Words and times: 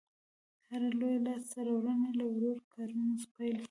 هره 0.69 0.89
لویه 0.99 1.19
لاسته 1.25 1.57
راوړنه 1.67 2.09
له 2.19 2.25
وړو 2.33 2.53
کارونو 2.73 3.13
پیل 3.15 3.29
کېږي. 3.35 3.59